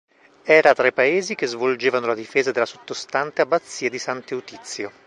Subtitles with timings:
[0.59, 4.91] Era tra i paesi che svolgevano la difesa della sottostante abbazia di Sant'Eutizio.